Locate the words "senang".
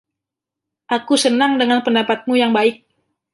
1.23-1.51